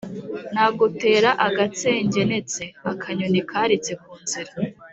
Nagutera 0.53 1.29
agatsengenetse-Akanyoni 1.47 3.41
karitse 3.51 3.91
ku 4.01 4.11
nzira. 4.21 4.51